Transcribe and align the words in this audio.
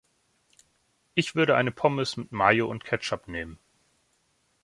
Ich 1.13 1.35
würde 1.35 1.55
eine 1.55 1.69
Pommes 1.71 2.17
mit 2.17 2.31
Majo 2.31 2.65
und 2.65 2.83
Ketschup 2.83 3.27
nehmen. 3.27 3.59